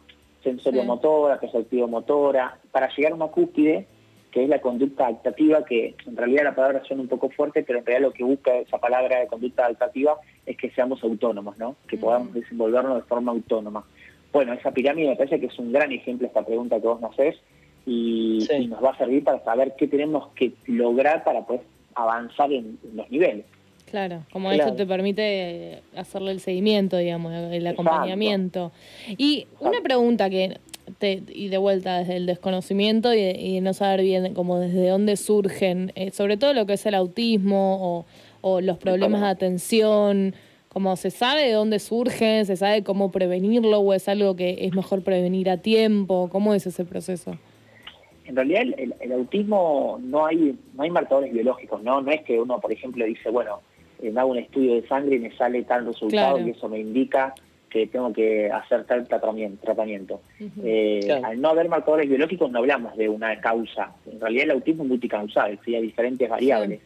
Sensorio-motora, 0.43 1.39
perceptivo-motora, 1.39 2.57
para 2.71 2.89
llegar 2.95 3.11
a 3.11 3.15
una 3.15 3.27
cúspide 3.27 3.85
que 4.31 4.43
es 4.43 4.49
la 4.49 4.61
conducta 4.61 5.07
adaptativa, 5.07 5.65
que 5.65 5.95
en 6.05 6.15
realidad 6.15 6.43
la 6.43 6.55
palabra 6.55 6.83
suena 6.83 7.01
un 7.01 7.07
poco 7.07 7.29
fuerte, 7.29 7.63
pero 7.63 7.79
en 7.79 7.85
realidad 7.85 8.09
lo 8.09 8.13
que 8.13 8.23
busca 8.23 8.55
esa 8.55 8.77
palabra 8.77 9.19
de 9.19 9.27
conducta 9.27 9.65
adaptativa 9.65 10.17
es 10.45 10.57
que 10.57 10.69
seamos 10.71 11.03
autónomos, 11.03 11.57
¿no? 11.57 11.75
Que 11.87 11.97
podamos 11.97 12.33
desenvolvernos 12.33 12.95
de 12.95 13.01
forma 13.03 13.31
autónoma. 13.31 13.85
Bueno, 14.31 14.53
esa 14.53 14.71
pirámide 14.71 15.09
me 15.09 15.15
parece 15.15 15.39
que 15.39 15.47
es 15.47 15.57
un 15.57 15.71
gran 15.71 15.91
ejemplo 15.91 16.27
esta 16.27 16.45
pregunta 16.45 16.79
que 16.79 16.87
vos 16.87 17.01
nos 17.01 17.13
haces 17.13 17.37
y, 17.85 18.45
y 18.53 18.67
nos 18.67 18.83
va 18.83 18.91
a 18.91 18.97
servir 18.97 19.23
para 19.23 19.43
saber 19.43 19.73
qué 19.77 19.87
tenemos 19.87 20.27
que 20.35 20.51
lograr 20.67 21.23
para 21.23 21.45
poder 21.45 21.61
avanzar 21.97 22.51
en, 22.51 22.77
los 22.93 23.09
niveles. 23.09 23.45
Claro, 23.89 24.23
como 24.33 24.51
eso 24.51 24.73
te 24.73 24.85
permite 24.85 25.81
hacerle 25.95 26.31
el 26.31 26.41
seguimiento, 26.41 26.97
digamos, 26.97 27.33
el 27.33 27.65
acompañamiento. 27.67 28.73
Y 29.17 29.47
una 29.61 29.79
pregunta 29.81 30.29
que, 30.29 30.59
te, 30.99 31.23
y 31.29 31.47
de 31.47 31.57
vuelta 31.57 31.99
desde 31.99 32.17
el 32.17 32.25
desconocimiento 32.25 33.13
y, 33.13 33.61
no 33.61 33.73
saber 33.73 34.01
bien 34.01 34.33
como 34.33 34.59
desde 34.59 34.89
dónde 34.89 35.15
surgen, 35.15 35.93
eh, 35.95 36.11
sobre 36.11 36.35
todo 36.35 36.53
lo 36.53 36.65
que 36.65 36.73
es 36.73 36.85
el 36.85 36.95
autismo 36.95 37.77
o, 37.81 38.05
o 38.41 38.59
los 38.59 38.77
problemas 38.77 39.21
de 39.21 39.27
atención, 39.27 40.35
como 40.77 40.95
se 40.95 41.09
sabe 41.09 41.43
de 41.43 41.53
dónde 41.53 41.79
surgen, 41.79 42.45
se 42.45 42.57
sabe 42.57 42.83
cómo 42.83 43.09
prevenirlo 43.09 43.79
o 43.79 43.93
es 43.93 44.07
algo 44.07 44.35
que 44.35 44.65
es 44.65 44.75
mejor 44.75 45.01
prevenir 45.01 45.49
a 45.49 45.57
tiempo, 45.57 46.29
¿cómo 46.31 46.53
es 46.53 46.67
ese 46.67 46.85
proceso? 46.85 47.37
En 48.27 48.35
realidad 48.35 48.63
el, 48.77 49.11
autismo 49.11 49.99
no 50.01 50.25
hay 50.25 50.57
no 50.75 50.83
hay 50.83 50.89
marcadores 50.89 51.31
biológicos, 51.33 51.81
¿no? 51.81 52.01
No 52.01 52.11
es 52.11 52.21
que 52.23 52.39
uno, 52.39 52.59
por 52.59 52.71
ejemplo, 52.71 53.05
dice, 53.05 53.29
bueno, 53.29 53.61
eh, 54.01 54.11
me 54.11 54.19
hago 54.19 54.31
un 54.31 54.37
estudio 54.37 54.75
de 54.75 54.87
sangre 54.87 55.15
y 55.15 55.19
me 55.19 55.35
sale 55.35 55.63
tal 55.63 55.85
resultado 55.85 56.39
y 56.39 56.51
eso 56.51 56.67
me 56.67 56.79
indica 56.79 57.33
que 57.69 57.87
tengo 57.87 58.11
que 58.13 58.49
hacer 58.49 58.85
tal 58.85 59.07
tratamiento. 59.07 60.21
Eh, 60.63 61.21
al 61.23 61.39
no 61.41 61.49
haber 61.49 61.69
marcadores 61.69 62.07
biológicos 62.07 62.51
no 62.51 62.59
hablamos 62.59 62.95
de 62.97 63.09
una 63.09 63.39
causa. 63.39 63.91
En 64.11 64.19
realidad 64.19 64.45
el 64.45 64.51
autismo 64.51 64.83
es 64.83 64.89
multicausal, 64.89 65.59
hay 65.65 65.81
diferentes 65.81 66.29
variables. 66.29 66.81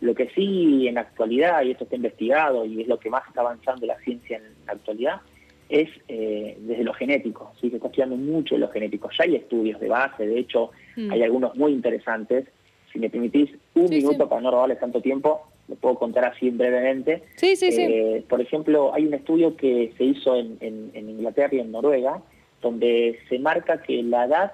Lo 0.00 0.14
que 0.14 0.28
sí 0.30 0.86
en 0.88 0.96
la 0.96 1.02
actualidad, 1.02 1.62
y 1.62 1.70
esto 1.70 1.84
está 1.84 1.96
investigado 1.96 2.66
y 2.66 2.82
es 2.82 2.88
lo 2.88 2.98
que 2.98 3.08
más 3.08 3.26
está 3.28 3.40
avanzando 3.40 3.86
la 3.86 3.98
ciencia 4.00 4.36
en 4.36 4.42
la 4.66 4.72
actualidad, 4.72 5.20
es 5.68 5.88
eh, 6.08 6.56
desde 6.60 6.84
lo 6.84 6.92
genético, 6.94 7.52
¿sí? 7.60 7.70
se 7.70 7.76
está 7.76 7.88
estudiando 7.88 8.16
mucho 8.16 8.54
de 8.54 8.60
lo 8.60 8.68
genético. 8.68 9.10
Ya 9.16 9.24
hay 9.24 9.36
estudios 9.36 9.80
de 9.80 9.88
base, 9.88 10.26
de 10.26 10.38
hecho 10.38 10.70
mm. 10.96 11.10
hay 11.10 11.22
algunos 11.22 11.56
muy 11.56 11.72
interesantes. 11.72 12.46
Si 12.92 12.98
me 12.98 13.10
permitís 13.10 13.50
un 13.74 13.88
minuto 13.90 14.28
para 14.28 14.40
no 14.40 14.50
robarles 14.50 14.78
tanto 14.78 15.00
tiempo, 15.00 15.42
lo 15.68 15.74
puedo 15.74 15.96
contar 15.96 16.24
así 16.24 16.50
brevemente. 16.50 17.22
Sí, 17.36 17.56
sí, 17.56 17.68
eh, 17.70 18.24
Por 18.28 18.40
ejemplo, 18.40 18.94
hay 18.94 19.06
un 19.06 19.14
estudio 19.14 19.56
que 19.56 19.92
se 19.98 20.04
hizo 20.04 20.36
en, 20.36 20.56
en, 20.60 21.10
Inglaterra 21.10 21.54
y 21.56 21.58
en 21.60 21.72
Noruega, 21.72 22.22
donde 22.62 23.18
se 23.28 23.38
marca 23.38 23.82
que 23.82 24.02
la 24.02 24.26
edad, 24.26 24.52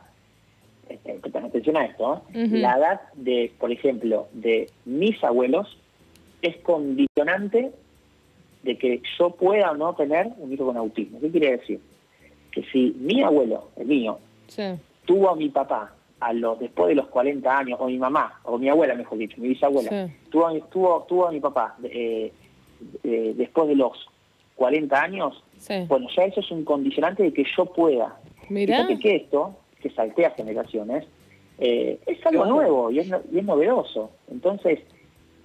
eh, 0.89 1.21
atención 1.35 1.77
a 1.77 1.85
esto, 1.85 2.23
la 2.33 2.77
edad 2.79 3.01
de, 3.15 3.53
por 3.59 3.71
ejemplo, 3.71 4.29
de 4.33 4.71
mis 4.87 5.23
abuelos 5.23 5.79
es 6.41 6.57
condicionante 6.59 7.71
de 8.63 8.79
que 8.79 9.03
yo 9.19 9.31
pueda 9.31 9.73
o 9.73 9.77
no 9.77 9.95
tener 9.95 10.29
un 10.39 10.53
hijo 10.53 10.67
con 10.67 10.77
autismo. 10.77 11.21
¿Qué 11.21 11.31
quiere 11.31 11.59
decir? 11.59 11.81
Que 12.51 12.63
si 12.65 12.95
mi 12.99 13.23
abuelo, 13.23 13.71
el 13.77 13.87
mío, 13.87 14.19
tuvo 15.05 15.31
a 15.31 15.37
mi 15.37 15.49
papá 15.49 15.95
a 16.21 16.33
los 16.33 16.59
después 16.61 16.89
de 16.89 16.95
los 16.95 17.09
40 17.09 17.59
años, 17.59 17.79
o 17.81 17.87
mi 17.87 17.99
mamá, 17.99 18.41
o 18.45 18.57
mi 18.57 18.69
abuela, 18.69 18.95
mejor 18.95 19.19
dicho, 19.19 19.37
mi 19.39 19.49
bisabuela, 19.49 20.09
tuvo, 20.31 20.53
tuvo, 20.71 21.07
tuvo 21.09 21.27
a 21.27 21.33
mi 21.33 21.41
papá 21.41 21.77
eh, 21.83 22.33
eh, 23.03 23.33
después 23.37 23.69
de 23.69 23.75
los 23.75 24.07
40 24.55 25.03
años, 25.03 25.43
bueno, 25.89 26.07
ya 26.17 26.25
eso 26.25 26.41
es 26.41 26.51
un 26.51 26.65
condicionante 26.65 27.25
de 27.25 27.33
que 27.33 27.45
yo 27.57 27.67
pueda. 27.67 28.17
Mira. 28.49 28.87
que 29.01 29.17
esto, 29.17 29.57
que 29.81 29.91
saltea 29.91 30.31
generaciones, 30.31 31.05
eh, 31.59 31.99
es 32.07 32.25
algo 32.27 32.45
nuevo 32.45 32.91
y 32.91 33.01
es, 33.01 33.09
y 33.33 33.39
es 33.39 33.45
novedoso. 33.45 34.11
Entonces, 34.31 34.81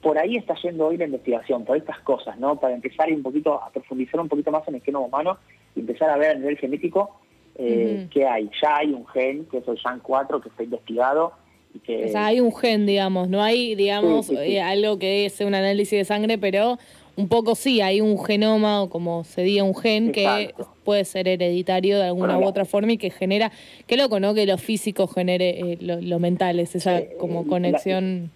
por 0.01 0.18
ahí 0.18 0.38
está 0.38 0.56
yendo 0.62 0.88
hoy 0.88 0.98
la 0.98 1.06
investigación, 1.06 1.66
por 1.66 1.77
estas 1.77 2.00
cosas, 2.00 2.38
¿no? 2.39 2.60
Para 2.60 2.75
empezar 2.75 3.12
un 3.12 3.24
poquito 3.24 3.62
a 3.62 3.70
profundizar 3.72 4.20
un 4.20 4.30
poquito 4.30 4.51
más 4.51 4.68
en 4.68 4.75
el 4.75 4.82
genoma 4.82 5.08
humano 5.08 5.38
y 5.75 5.80
empezar 5.82 6.10
a 6.10 6.18
ver 6.18 6.32
a 6.32 6.34
nivel 6.36 6.58
genético 6.58 7.20
eh, 7.58 8.08
qué 8.12 8.25
hay. 8.25 8.50
Ya 8.62 8.77
hay 8.77 8.94
un 8.94 9.08
gen, 9.08 9.46
que 9.46 9.58
es 9.58 9.68
el 9.68 9.77
SHAN4, 9.77 10.42
que 10.42 10.50
está 10.50 10.63
investigado. 10.63 11.34
Y 11.74 11.80
que, 11.80 12.06
o 12.06 12.08
sea, 12.10 12.27
hay 12.27 12.39
un 12.39 12.56
gen, 12.56 12.86
digamos, 12.86 13.30
no 13.30 13.42
hay, 13.42 13.75
digamos, 13.75 14.30
eh, 14.30 14.62
algo 14.62 15.00
que 15.00 15.25
es 15.25 15.39
un 15.42 15.56
análisis 15.56 15.98
de 15.98 16.06
sangre, 16.06 16.38
pero 16.38 16.77
un 17.16 17.27
poco 17.27 17.56
sí, 17.56 17.82
hay 17.82 18.00
un 18.00 18.24
genoma, 18.24 18.84
o 18.84 18.89
como 18.89 19.24
se 19.24 19.42
diga, 19.42 19.63
un 19.63 19.75
gen 19.75 20.12
que 20.12 20.54
puede 20.84 21.04
ser 21.04 21.27
hereditario 21.27 21.98
de 21.98 22.06
alguna 22.06 22.38
u 22.38 22.46
otra 22.46 22.63
forma 22.63 22.94
y 22.94 22.98
que 22.98 23.10
genera, 23.10 23.51
qué 23.88 23.98
loco, 23.98 24.20
¿no? 24.20 24.36
Que 24.36 24.46
lo 24.46 24.60
físico 24.60 25.08
genere 25.08 25.74
eh, 25.74 25.77
lo, 25.82 26.20
mental, 26.20 26.60
es 26.60 26.75
esa 26.75 27.01
como 27.20 27.48
conexión. 27.48 28.32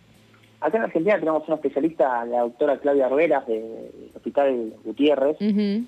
Acá 0.62 0.77
en 0.77 0.84
Argentina 0.84 1.18
tenemos 1.20 1.48
una 1.48 1.56
especialista, 1.56 2.24
la 2.25 2.41
doctora 2.41 2.77
Claudia 2.77 3.10
Ruelas, 3.10 3.48
del 3.48 3.91
Hospital 4.15 4.74
Gutiérrez, 4.84 5.38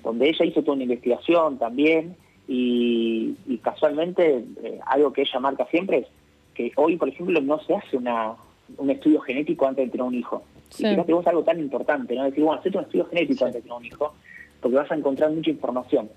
donde 0.02 0.28
ella 0.28 0.44
hizo 0.44 0.62
toda 0.62 0.74
una 0.74 0.82
investigación 0.82 1.58
también 1.58 2.16
y, 2.48 3.34
casualmente 3.62 4.44
eh, 4.62 4.80
algo 4.86 5.12
que 5.12 5.22
ella 5.22 5.40
marca 5.40 5.64
siempre 5.70 5.98
es 5.98 6.06
que 6.54 6.72
hoy, 6.76 6.96
por 6.96 7.08
ejemplo, 7.08 7.40
no 7.40 7.60
se 7.60 7.74
hace 7.74 7.96
una, 7.96 8.34
un 8.76 8.90
estudio 8.90 9.20
genético 9.20 9.66
antes 9.66 9.86
de 9.86 9.90
tener 9.92 10.06
un 10.06 10.14
hijo. 10.14 10.42
Y 10.78 10.84
fíjate 10.84 11.12
vos 11.12 11.26
algo 11.26 11.44
tan 11.44 11.60
importante, 11.60 12.14
¿no? 12.14 12.24
Decir, 12.24 12.42
bueno, 12.42 12.60
hacete 12.60 12.76
un 12.76 12.84
estudio 12.84 13.06
genético 13.06 13.44
antes 13.44 13.62
de 13.62 13.68
tener 13.68 13.78
un 13.78 13.84
hijo, 13.84 14.14
porque 14.60 14.76
vas 14.76 14.90
a 14.90 14.96
encontrar 14.96 15.30
mucha 15.30 15.50
información. 15.50 16.10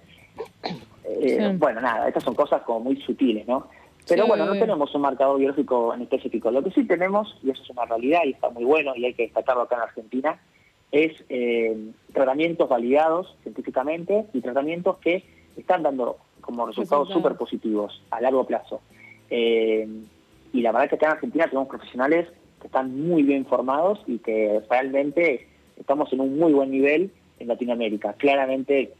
Eh, 1.06 1.56
bueno, 1.58 1.80
nada, 1.80 2.08
estas 2.08 2.24
son 2.24 2.36
cosas 2.36 2.62
como 2.64 2.82
muy 2.82 3.00
sutiles, 3.02 3.48
¿no? 3.48 3.68
Pero 4.08 4.28
bueno, 4.28 4.46
no 4.46 4.54
tenemos 4.54 4.94
un 4.96 5.02
marcador 5.02 5.40
biológico 5.40 5.94
en 5.94 6.04
específico. 6.04 6.52
Lo 6.52 6.64
que 6.64 6.72
sí 6.72 6.86
tenemos, 6.86 7.38
y 7.44 7.52
eso 7.52 7.62
es 7.64 7.70
una 7.70 7.86
realidad 7.86 8.22
y 8.26 8.32
está 8.32 8.50
muy 8.50 8.64
bueno 8.64 8.94
y 8.96 9.06
hay 9.06 9.14
que 9.14 9.24
destacarlo 9.24 9.64
acá 9.64 9.76
en 9.76 9.82
Argentina, 9.82 10.40
es 10.92 11.24
eh, 11.30 11.76
tratamientos 12.14 12.70
validados 12.70 13.36
científicamente 13.44 14.26
y 14.34 14.42
tratamientos 14.42 14.98
que 15.00 15.24
están 15.58 15.84
dando 15.84 16.18
como 16.42 16.66
resultados 16.66 17.10
súper 17.10 17.36
positivos 17.36 18.02
a 18.10 18.22
largo 18.22 18.46
plazo. 18.46 18.82
Eh, 19.30 19.88
y 20.54 20.62
la 20.62 20.72
verdad 20.72 20.86
es 20.86 20.90
que 20.92 20.96
acá 20.96 21.08
en 21.08 21.12
Argentina 21.14 21.46
tenemos 21.46 21.68
profesionales 21.68 22.28
que 22.62 22.68
están 22.68 23.08
muy 23.08 23.24
bien 23.24 23.46
formados 23.46 24.00
y 24.08 24.20
que 24.20 24.62
realmente 24.70 25.48
estamos 25.78 26.12
en 26.14 26.22
un 26.22 26.40
muy 26.40 26.54
buen 26.54 26.72
nivel 26.72 27.12
en 27.40 27.48
Latinoamérica. 27.50 28.14
Claramente 28.14 28.94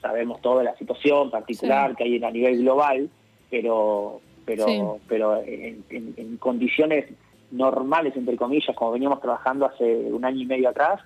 sabemos 0.00 0.40
toda 0.40 0.62
la 0.62 0.76
situación 0.76 1.30
particular 1.30 1.96
que 1.96 2.04
hay 2.04 2.22
a 2.22 2.30
nivel 2.30 2.58
global, 2.58 3.10
pero 3.50 4.20
pero 4.46 4.98
pero 5.06 5.42
en, 5.44 6.36
condiciones 6.38 7.06
normales, 7.50 8.16
entre 8.16 8.36
comillas, 8.36 8.74
como 8.74 8.92
veníamos 8.92 9.20
trabajando 9.20 9.66
hace 9.66 9.84
un 9.84 10.24
año 10.24 10.40
y 10.40 10.46
medio 10.46 10.70
atrás, 10.70 11.00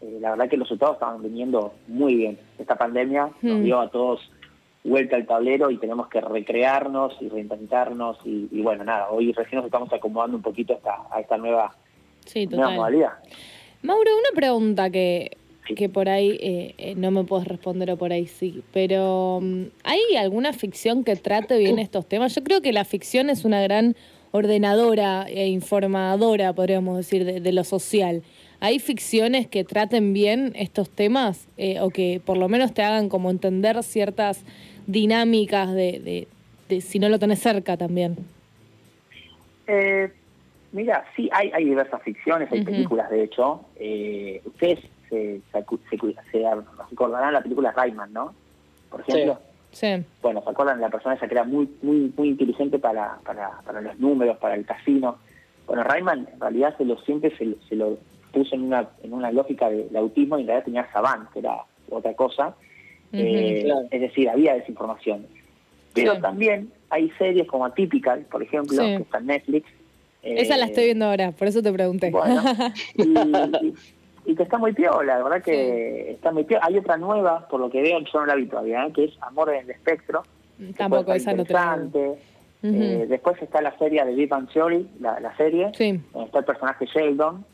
eh, 0.00 0.18
la 0.20 0.30
verdad 0.30 0.48
que 0.48 0.56
los 0.56 0.68
resultados 0.68 0.96
estaban 0.96 1.22
viniendo 1.22 1.72
muy 1.86 2.14
bien. 2.16 2.38
Esta 2.58 2.76
pandemia 2.76 3.30
nos 3.42 3.58
hmm. 3.60 3.62
dio 3.62 3.80
a 3.80 3.88
todos 3.88 4.20
vuelta 4.86 5.16
al 5.16 5.26
tablero 5.26 5.70
y 5.70 5.78
tenemos 5.78 6.08
que 6.08 6.20
recrearnos 6.20 7.16
y 7.20 7.28
reinventarnos 7.28 8.18
y, 8.24 8.60
bueno, 8.62 8.84
nada, 8.84 9.10
hoy 9.10 9.32
recién 9.32 9.56
nos 9.56 9.66
estamos 9.66 9.92
acomodando 9.92 10.36
un 10.36 10.42
poquito 10.42 10.74
a 10.74 10.76
esta, 10.76 10.96
a 11.10 11.20
esta 11.20 11.36
nueva, 11.36 11.74
nueva 12.50 12.70
modalidad. 12.70 13.12
Mauro, 13.82 14.10
una 14.16 14.34
pregunta 14.34 14.90
que, 14.90 15.36
que 15.74 15.88
por 15.88 16.08
ahí 16.08 16.38
eh, 16.40 16.74
eh, 16.78 16.94
no 16.96 17.10
me 17.10 17.24
puedes 17.24 17.48
responder 17.48 17.90
o 17.90 17.96
por 17.96 18.12
ahí 18.12 18.26
sí, 18.26 18.62
pero 18.72 19.40
mm, 19.42 19.64
¿hay 19.84 20.16
alguna 20.16 20.52
ficción 20.52 21.02
que 21.02 21.16
trate 21.16 21.58
bien 21.58 21.78
estos 21.78 22.06
temas? 22.06 22.34
Yo 22.34 22.44
creo 22.44 22.60
que 22.62 22.72
la 22.72 22.84
ficción 22.84 23.30
es 23.30 23.44
una 23.44 23.60
gran 23.62 23.96
ordenadora 24.36 25.26
e 25.28 25.48
informadora, 25.48 26.52
podríamos 26.52 26.96
decir, 26.96 27.24
de, 27.24 27.52
lo 27.52 27.64
social. 27.64 28.22
¿Hay 28.60 28.78
ficciones 28.78 29.46
que 29.46 29.64
traten 29.64 30.12
bien 30.12 30.52
estos 30.54 30.88
temas 30.90 31.48
eh, 31.56 31.80
o 31.80 31.90
que 31.90 32.20
por 32.24 32.36
lo 32.36 32.48
menos 32.48 32.72
te 32.72 32.82
hagan 32.82 33.08
como 33.08 33.30
entender 33.30 33.82
ciertas 33.82 34.44
dinámicas 34.86 35.72
de, 35.74 36.26
de, 36.68 36.80
si 36.80 36.98
no 36.98 37.08
lo 37.08 37.18
tenés 37.18 37.40
cerca 37.40 37.76
también? 37.76 38.16
Eh, 39.66 40.10
mira, 40.72 41.04
sí, 41.16 41.28
hay, 41.32 41.50
hay 41.52 41.64
diversas 41.64 42.02
ficciones, 42.02 42.50
hay 42.52 42.62
películas 42.64 43.10
de 43.10 43.24
hecho. 43.24 43.60
Eh, 43.76 44.40
ustedes 44.44 44.80
se, 45.08 45.40
se, 45.52 45.58
acordarán 46.92 47.32
la 47.32 47.42
película 47.42 47.72
Rayman, 47.72 48.12
¿no? 48.12 48.34
Por 48.90 49.00
ejemplo. 49.00 49.38
Sí. 49.72 49.88
Bueno, 50.22 50.42
¿se 50.42 50.50
acuerdan 50.50 50.78
de 50.78 50.82
la 50.82 50.90
persona 50.90 51.16
esa 51.16 51.28
que 51.28 51.34
era 51.34 51.44
muy, 51.44 51.68
muy, 51.82 52.12
muy 52.16 52.28
inteligente 52.28 52.78
para, 52.78 53.18
para, 53.24 53.60
para 53.64 53.80
los 53.80 53.98
números, 53.98 54.38
para 54.38 54.54
el 54.54 54.64
casino? 54.64 55.18
Bueno, 55.66 55.84
Rayman 55.84 56.28
en 56.32 56.40
realidad 56.40 56.76
se 56.78 56.84
lo 56.84 56.96
siempre 56.98 57.36
se, 57.36 57.76
lo 57.76 57.98
puso 58.32 58.54
en 58.54 58.62
una, 58.62 58.88
en 59.02 59.12
una 59.12 59.30
lógica 59.32 59.68
del 59.68 59.94
autismo 59.96 60.38
y 60.38 60.42
en 60.42 60.46
realidad 60.46 60.64
tenía 60.64 60.92
Saban, 60.92 61.28
que 61.32 61.40
era 61.40 61.58
otra 61.90 62.14
cosa. 62.14 62.54
Eh, 63.12 63.68
es 63.90 64.00
decir, 64.00 64.28
había 64.28 64.54
desinformación. 64.54 65.26
Pero 65.94 66.18
también 66.20 66.70
hay 66.90 67.10
series 67.18 67.46
como 67.46 67.64
Atypical, 67.64 68.20
por 68.30 68.42
ejemplo, 68.42 68.78
que 68.78 68.96
está 68.96 69.18
en 69.18 69.26
Netflix. 69.26 69.68
Esa 70.22 70.56
la 70.56 70.66
estoy 70.66 70.86
viendo 70.86 71.06
ahora, 71.06 71.32
por 71.32 71.48
eso 71.48 71.62
te 71.62 71.72
pregunté. 71.72 72.10
Bueno, 72.10 72.42
y, 72.96 73.74
que 74.34 74.42
está 74.42 74.58
muy 74.58 74.72
piola, 74.72 75.18
la 75.18 75.22
verdad 75.22 75.42
que 75.42 76.10
está 76.12 76.32
muy 76.32 76.44
piola. 76.44 76.64
Hay 76.66 76.78
otra 76.78 76.96
nueva, 76.96 77.46
por 77.48 77.60
lo 77.60 77.70
que 77.70 77.82
veo, 77.82 78.00
yo 78.00 78.20
no 78.20 78.26
la 78.26 78.34
vi 78.34 78.46
todavía, 78.46 78.86
¿eh? 78.86 78.92
que 78.92 79.04
es 79.04 79.12
Amor 79.20 79.50
en 79.54 79.64
el 79.64 79.70
Espectro. 79.70 80.22
Tampoco, 80.76 81.12
esa 81.12 81.32
no 81.34 81.44
te 81.44 81.54
eh, 82.62 83.06
después 83.08 83.40
está 83.40 83.60
la 83.60 83.76
serie 83.78 84.04
de 84.04 84.14
Deep 84.14 84.32
and 84.32 84.50
Theory, 84.52 84.88
la, 85.00 85.36
serie, 85.36 85.70
sí. 85.74 86.00
donde 86.12 86.26
está 86.26 86.40
el 86.40 86.44
personaje 86.44 86.86
Sheldon. 86.86 87.44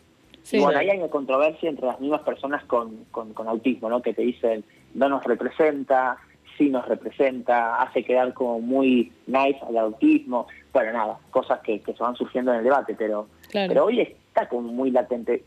y 0.50 0.58
bueno, 0.60 0.78
ahí 0.78 0.88
hay 0.88 0.98
una 0.98 1.08
controversia 1.08 1.68
entre 1.68 1.86
las 1.86 2.00
mismas 2.00 2.22
personas 2.22 2.64
con, 2.64 3.04
con, 3.10 3.34
con 3.34 3.48
autismo, 3.48 3.90
¿no? 3.90 4.00
Que 4.00 4.14
te 4.14 4.22
dicen, 4.22 4.64
no 4.94 5.08
nos 5.08 5.24
representa, 5.24 6.16
sí 6.56 6.70
nos 6.70 6.86
representa, 6.88 7.82
hace 7.82 8.04
quedar 8.04 8.32
como 8.32 8.60
muy 8.60 9.12
nice 9.26 9.58
al 9.66 9.76
autismo. 9.78 10.46
Bueno, 10.72 10.92
nada, 10.92 11.18
cosas 11.30 11.60
que, 11.60 11.80
que 11.80 11.92
se 11.92 12.02
van 12.02 12.16
surgiendo 12.16 12.52
en 12.52 12.58
el 12.58 12.64
debate, 12.64 12.94
pero, 12.96 13.28
pero 13.52 13.86
hoy 13.86 14.00
está 14.00 14.48
como 14.48 14.72
muy 14.72 14.90
latente. 14.90 15.44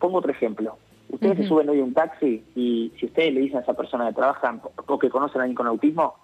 Pongo 0.00 0.18
otro 0.18 0.32
ejemplo. 0.32 0.76
Ustedes 1.08 1.38
se 1.38 1.46
suben 1.46 1.68
hoy 1.68 1.80
a 1.80 1.84
un 1.84 1.94
taxi 1.94 2.44
y 2.56 2.92
si 2.98 3.06
ustedes 3.06 3.34
le 3.34 3.40
dicen 3.40 3.58
a 3.58 3.60
esa 3.60 3.74
persona 3.74 4.08
que 4.08 4.14
trabajan 4.14 4.60
o 4.86 4.98
que 4.98 5.10
conocen 5.10 5.40
a 5.40 5.44
alguien 5.44 5.56
con 5.56 5.66
autismo, 5.66 6.14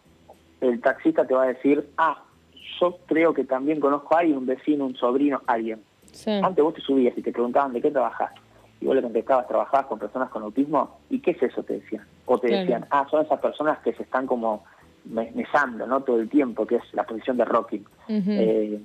el 0.60 0.80
taxista 0.80 1.24
te 1.26 1.34
va 1.34 1.44
a 1.44 1.48
decir, 1.48 1.88
ah, 1.98 2.22
yo 2.80 2.98
creo 3.06 3.34
que 3.34 3.44
también 3.44 3.80
conozco 3.80 4.16
a 4.16 4.20
alguien, 4.20 4.38
un 4.38 4.46
vecino, 4.46 4.86
un 4.86 4.96
sobrino, 4.96 5.42
alguien. 5.46 5.80
Antes 6.42 6.64
vos 6.64 6.74
te 6.74 6.80
subías 6.80 7.16
y 7.16 7.22
te 7.22 7.32
preguntaban 7.32 7.72
de 7.72 7.82
qué 7.82 7.90
trabajas 7.90 8.32
y 8.80 8.86
vos 8.86 8.94
le 8.94 9.02
contestabas, 9.02 9.48
trabajabas 9.48 9.86
con 9.86 9.98
personas 9.98 10.28
con 10.30 10.42
autismo, 10.42 10.98
¿y 11.10 11.20
qué 11.20 11.32
es 11.32 11.42
eso? 11.42 11.62
Te 11.62 11.74
decían. 11.74 12.06
O 12.26 12.38
te 12.38 12.48
decían, 12.48 12.86
ah, 12.90 13.06
son 13.10 13.24
esas 13.24 13.40
personas 13.40 13.78
que 13.78 13.92
se 13.94 14.02
están 14.02 14.26
como 14.26 14.64
mesando, 15.04 15.86
¿no? 15.86 16.02
Todo 16.02 16.20
el 16.20 16.28
tiempo, 16.28 16.66
que 16.66 16.76
es 16.76 16.82
la 16.92 17.04
posición 17.04 17.36
de 17.36 17.44
rocking. 17.44 17.84
Eh, 18.08 18.80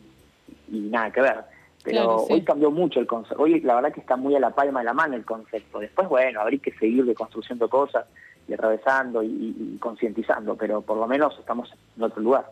y 0.72 0.80
nada 0.80 1.12
que 1.12 1.22
ver. 1.22 1.44
Pero 1.84 2.26
hoy 2.30 2.42
cambió 2.42 2.70
mucho 2.70 3.00
el 3.00 3.08
concepto. 3.08 3.42
Hoy 3.42 3.60
la 3.62 3.76
verdad 3.76 3.94
que 3.94 4.02
está 4.02 4.16
muy 4.16 4.36
a 4.36 4.40
la 4.40 4.52
palma 4.52 4.80
de 4.80 4.86
la 4.86 4.94
mano 4.94 5.16
el 5.16 5.26
concepto. 5.26 5.80
Después, 5.80 6.08
bueno, 6.08 6.42
habría 6.42 6.60
que 6.60 6.72
seguir 6.72 7.06
deconstruyendo 7.06 7.70
cosas 7.70 8.06
y 8.48 8.54
atravesando 8.54 9.24
y 9.24 9.78
concientizando, 9.80 10.56
pero 10.56 10.82
por 10.82 10.98
lo 10.98 11.08
menos 11.08 11.38
estamos 11.40 11.72
en 11.98 12.04
otro 12.04 12.22
lugar. 12.22 12.46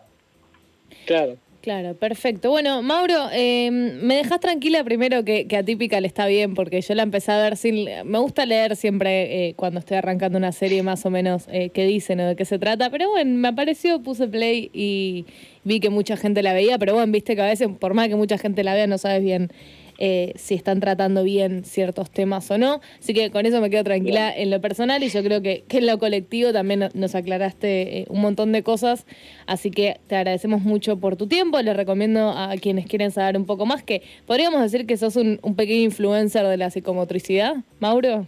Claro. 1.05 1.35
Claro, 1.61 1.93
perfecto. 1.93 2.49
Bueno, 2.51 2.81
Mauro, 2.81 3.29
em, 3.33 3.99
me 4.01 4.15
dejas 4.15 4.39
tranquila 4.39 4.81
primero 4.85 5.25
que, 5.25 5.45
que 5.45 5.57
Atípica 5.57 5.99
le 5.99 6.07
está 6.07 6.25
bien, 6.25 6.53
porque 6.53 6.79
yo 6.79 6.95
la 6.95 7.03
empecé 7.03 7.33
a 7.33 7.37
ver 7.37 7.57
sin... 7.57 7.85
Me 8.05 8.17
gusta 8.17 8.45
leer 8.45 8.77
siempre 8.77 9.49
eh, 9.49 9.53
cuando 9.55 9.79
estoy 9.81 9.97
arrancando 9.97 10.37
una 10.37 10.53
serie 10.53 10.83
más 10.83 11.05
o 11.05 11.09
menos 11.09 11.47
eh, 11.51 11.69
qué 11.71 11.85
dicen 11.85 12.21
o 12.21 12.27
de 12.27 12.37
qué 12.37 12.45
se 12.45 12.59
trata, 12.59 12.89
pero 12.89 13.09
bueno, 13.09 13.35
me 13.37 13.49
apareció, 13.49 14.01
puse 14.01 14.29
play 14.29 14.69
y 14.73 15.25
vi 15.65 15.81
que 15.81 15.89
mucha 15.89 16.15
gente 16.15 16.43
la 16.43 16.53
veía, 16.53 16.77
pero 16.79 16.93
bueno, 16.93 17.11
viste 17.11 17.35
que 17.35 17.41
a 17.41 17.47
veces, 17.47 17.67
por 17.77 17.93
más 17.93 18.07
que 18.07 18.15
mucha 18.15 18.37
gente 18.37 18.63
la 18.63 18.73
vea, 18.73 18.87
no 18.87 18.97
sabes 18.97 19.21
bien 19.21 19.51
eh, 20.01 20.31
si 20.37 20.55
están 20.55 20.79
tratando 20.79 21.25
bien 21.25 21.65
ciertos 21.65 22.09
temas 22.09 22.49
o 22.51 22.57
no. 22.57 22.79
Así 22.99 23.13
que 23.13 23.31
con 23.31 23.45
eso 23.45 23.59
me 23.59 23.69
quedo 23.69 23.83
tranquila 23.83 24.33
en 24.33 24.49
lo 24.49 24.61
personal 24.61 25.03
y 25.03 25.09
yo 25.09 25.21
creo 25.21 25.41
que, 25.41 25.65
que 25.67 25.79
en 25.79 25.87
lo 25.87 25.99
colectivo 25.99 26.53
también 26.53 26.89
nos 26.93 27.15
aclaraste 27.15 27.99
eh, 27.99 28.05
un 28.07 28.21
montón 28.21 28.53
de 28.53 28.63
cosas. 28.63 29.05
Así 29.45 29.71
que 29.71 29.99
te 30.07 30.15
agradecemos 30.15 30.61
mucho 30.61 30.97
por 30.97 31.17
tu 31.17 31.27
tiempo. 31.27 31.59
Les 31.61 31.75
recomiendo 31.75 32.29
a 32.29 32.55
quienes 32.61 32.87
quieren 32.87 33.11
saber 33.11 33.35
un 33.35 33.45
poco 33.45 33.65
más 33.65 33.83
que 33.83 34.01
podríamos 34.25 34.61
decir 34.61 34.87
que 34.87 34.95
sos 34.95 35.17
un, 35.17 35.37
pequeño 35.57 35.81
influencer 35.81 36.47
de 36.47 36.55
la 36.55 36.69
psicomotricidad, 36.69 37.57
Mauro. 37.81 38.25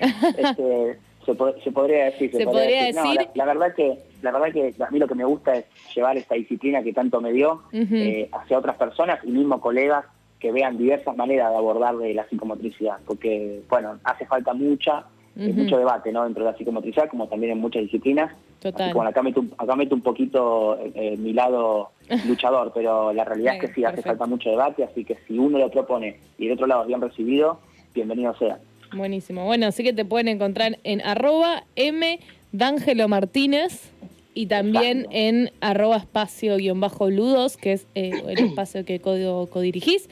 Este, 0.00 0.98
se, 1.24 1.34
podría 1.70 2.06
decir. 2.06 2.32
Se, 2.32 2.44
podría, 2.44 2.86
decir. 2.86 3.28
la, 3.34 3.44
verdad 3.44 3.74
que 3.76 3.96
la 4.22 4.32
verdad 4.32 4.52
que 4.52 4.74
a 4.82 4.90
mí 4.90 4.98
lo 4.98 5.06
que 5.06 5.14
me 5.14 5.24
gusta 5.24 5.54
es 5.54 5.66
llevar 5.94 6.16
esta 6.16 6.34
disciplina 6.34 6.82
que 6.82 6.92
tanto 6.92 7.20
me 7.20 7.32
dio 7.32 7.62
eh, 7.72 8.28
hacia 8.32 8.58
otras 8.58 8.76
personas 8.76 9.20
y 9.22 9.30
mismo 9.30 9.60
colegas 9.60 10.04
que 10.40 10.52
vean 10.52 10.76
diversas 10.76 11.16
maneras 11.16 11.50
de 11.50 11.56
abordar 11.56 11.96
de 11.96 12.14
la 12.14 12.28
psicomotricidad, 12.28 12.98
porque, 13.06 13.62
bueno, 13.68 13.98
hace 14.04 14.26
falta 14.26 14.52
mucha, 14.54 15.04
eh, 15.36 15.52
mucho 15.52 15.78
debate 15.78 16.12
¿no? 16.12 16.24
dentro 16.24 16.44
de 16.44 16.52
la 16.52 16.56
psicomotricidad, 16.56 17.08
como 17.08 17.26
también 17.26 17.52
en 17.52 17.58
muchas 17.58 17.82
disciplinas. 17.82 18.34
Total. 18.60 18.92
bueno, 18.94 19.10
acá 19.10 19.22
meto, 19.22 19.44
acá 19.58 19.76
meto 19.76 19.94
un 19.94 20.00
poquito 20.00 20.78
eh, 20.94 21.16
mi 21.18 21.32
lado 21.32 21.90
luchador, 22.26 22.72
pero 22.74 23.12
la 23.12 23.24
realidad 23.24 23.56
es 23.56 23.60
que 23.60 23.74
sí, 23.74 23.84
hace 23.84 24.02
falta 24.02 24.26
mucho 24.26 24.50
debate, 24.50 24.82
así 24.84 25.04
que 25.04 25.16
si 25.26 25.38
uno 25.38 25.58
lo 25.58 25.70
propone 25.70 26.18
y 26.38 26.46
el 26.46 26.52
otro 26.52 26.66
lado 26.66 26.82
es 26.82 26.88
bien 26.88 27.00
recibido, 27.00 27.60
bienvenido 27.94 28.34
sea. 28.36 28.58
Buenísimo. 28.94 29.44
Bueno, 29.44 29.66
así 29.66 29.82
que 29.82 29.92
te 29.92 30.04
pueden 30.04 30.28
encontrar 30.28 30.78
en 30.84 31.00
arroba 31.02 31.64
M. 31.76 32.18
D'Angelo 32.52 33.08
Martínez 33.08 33.92
y 34.36 34.46
también 34.46 35.06
en 35.12 35.50
arroba 35.62 35.96
espacio 35.96 36.58
guion 36.58 36.78
bajo 36.78 37.08
ludos, 37.08 37.56
que 37.56 37.72
es 37.72 37.86
eh, 37.94 38.12
el 38.28 38.38
espacio 38.46 38.84
que 38.84 39.00
codirigís. 39.00 40.10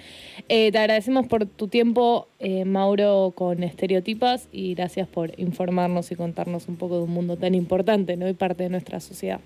Eh, 0.49 0.73
te 0.73 0.79
agradecemos 0.79 1.27
por 1.27 1.45
tu 1.45 1.69
tiempo, 1.69 2.27
eh, 2.39 2.65
Mauro, 2.65 3.35
con 3.37 3.63
Estereotipas 3.63 4.49
y 4.51 4.75
gracias 4.75 5.07
por 5.09 5.39
informarnos 5.39 6.11
y 6.11 6.17
contarnos 6.17 6.69
un 6.69 6.77
poco 6.77 6.97
de 6.97 7.03
un 7.05 7.11
mundo 7.11 7.37
tan 7.37 7.55
importante 7.55 8.17
¿no? 8.17 8.27
y 8.27 8.33
parte 8.33 8.63
de 8.63 8.71
nuestra 8.71 8.99
sociedad. 8.99 9.41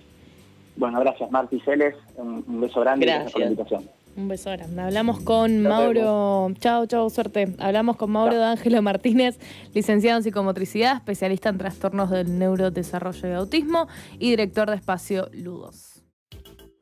Bueno, 0.77 1.01
gracias 1.01 1.29
Marti 1.33 1.59
Celes, 1.61 1.97
un, 2.17 2.61
beso 2.61 2.81
grande 2.81 3.05
gracias. 3.05 3.05
y 3.05 3.07
gracias 3.07 3.33
por 3.33 3.41
la 3.41 3.47
invitación. 3.47 3.98
Un 4.17 4.29
beso 4.29 4.51
grande. 4.51 4.83
Hablamos 4.83 5.21
con 5.21 5.63
Mauro. 5.63 6.53
Chao, 6.61 6.87
chao, 6.87 7.09
suerte. 7.11 7.55
Hablamos 7.59 7.97
con 7.97 8.11
Mauro 8.11 8.35
de 8.35 8.45
Ángelo 8.45 8.83
Martínez, 8.83 9.39
licenciado 9.75 10.19
en 10.19 10.25
psicomotricidad, 10.25 10.97
especialista 10.97 11.49
en 11.49 11.59
trastornos 11.59 12.11
del 12.11 12.39
neurodesarrollo 12.39 13.29
y 13.29 13.33
autismo 13.33 13.89
y 14.19 14.31
director 14.31 14.69
de 14.71 14.77
espacio 14.77 15.29
Ludos. 15.33 16.03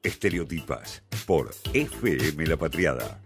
Estereotipas 0.02 1.02
por 1.26 1.50
FM 1.74 2.46
La 2.46 2.56
Patriada 2.56 3.25